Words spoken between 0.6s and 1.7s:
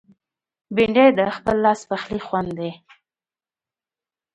بېنډۍ د خپل